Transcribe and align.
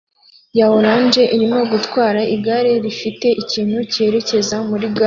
ya 0.57 0.65
orange 0.77 1.23
arimo 1.35 1.61
gutwara 1.71 2.21
igare 2.35 2.71
rifite 2.83 3.27
ikintu 3.43 3.77
cyerekeza 3.93 4.55
kuri 4.69 4.85
gare 4.93 4.99